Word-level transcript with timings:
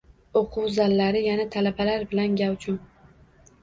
O‘quv 0.39 0.69
zallari 0.77 1.23
yana 1.27 1.47
talabalar 1.59 2.09
bilan 2.15 2.43
gavjum 2.45 2.85